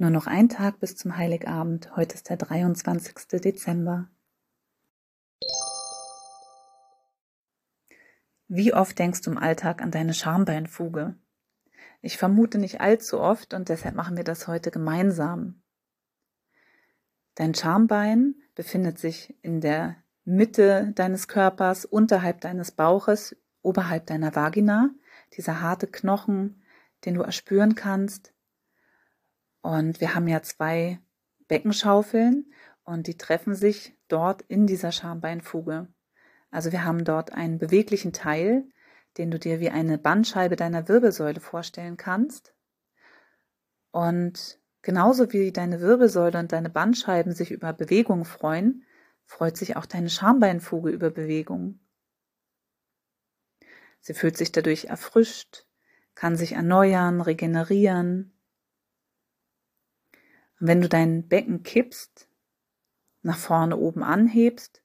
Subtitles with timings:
[0.00, 1.96] Nur noch ein Tag bis zum Heiligabend.
[1.96, 3.40] Heute ist der 23.
[3.40, 4.08] Dezember.
[8.46, 11.16] Wie oft denkst du im Alltag an deine Schambeinfuge?
[12.00, 15.62] Ich vermute nicht allzu oft und deshalb machen wir das heute gemeinsam.
[17.34, 24.90] Dein Schambein befindet sich in der Mitte deines Körpers, unterhalb deines Bauches, oberhalb deiner Vagina,
[25.36, 26.62] dieser harte Knochen,
[27.04, 28.32] den du erspüren kannst.
[29.68, 30.98] Und wir haben ja zwei
[31.46, 32.50] Beckenschaufeln
[32.84, 35.88] und die treffen sich dort in dieser Schambeinfuge.
[36.50, 38.64] Also wir haben dort einen beweglichen Teil,
[39.18, 42.54] den du dir wie eine Bandscheibe deiner Wirbelsäule vorstellen kannst.
[43.90, 48.86] Und genauso wie deine Wirbelsäule und deine Bandscheiben sich über Bewegung freuen,
[49.26, 51.78] freut sich auch deine Schambeinfuge über Bewegung.
[54.00, 55.66] Sie fühlt sich dadurch erfrischt,
[56.14, 58.32] kann sich erneuern, regenerieren
[60.60, 62.28] und wenn du dein Becken kippst,
[63.22, 64.82] nach vorne oben anhebst,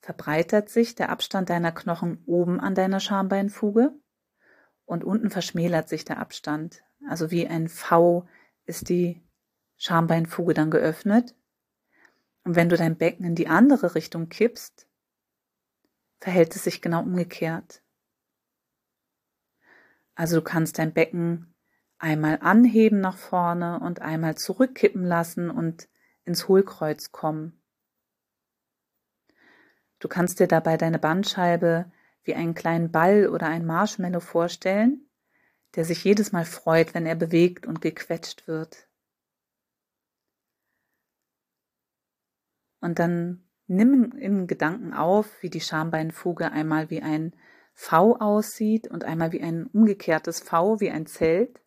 [0.00, 3.92] verbreitert sich der Abstand deiner Knochen oben an deiner Schambeinfuge
[4.84, 6.82] und unten verschmälert sich der Abstand.
[7.08, 8.28] Also wie ein V
[8.64, 9.22] ist die
[9.76, 11.34] Schambeinfuge dann geöffnet.
[12.44, 14.88] Und wenn du dein Becken in die andere Richtung kippst,
[16.20, 17.82] verhält es sich genau umgekehrt.
[20.14, 21.51] Also du kannst dein Becken
[22.02, 25.88] einmal anheben nach vorne und einmal zurückkippen lassen und
[26.24, 27.62] ins Hohlkreuz kommen.
[30.00, 31.90] Du kannst dir dabei deine Bandscheibe
[32.24, 35.08] wie einen kleinen Ball oder ein Marshmallow vorstellen,
[35.76, 38.88] der sich jedes Mal freut, wenn er bewegt und gequetscht wird.
[42.80, 47.32] Und dann nimm in Gedanken auf, wie die Schambeinfuge einmal wie ein
[47.74, 51.62] V aussieht und einmal wie ein umgekehrtes V, wie ein Zelt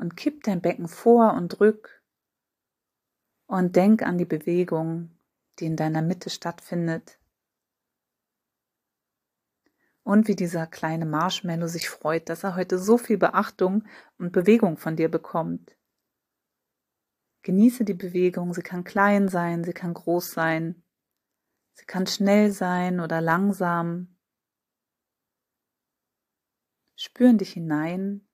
[0.00, 2.02] und kipp dein Becken vor und drück
[3.46, 5.10] und denk an die Bewegung,
[5.58, 7.18] die in deiner Mitte stattfindet.
[10.02, 13.84] Und wie dieser kleine Marshmallow sich freut, dass er heute so viel Beachtung
[14.18, 15.76] und Bewegung von dir bekommt.
[17.42, 20.82] Genieße die Bewegung, sie kann klein sein, sie kann groß sein,
[21.74, 24.16] sie kann schnell sein oder langsam.
[26.96, 28.26] Spüren dich hinein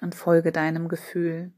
[0.00, 1.52] und folge deinem Gefühl.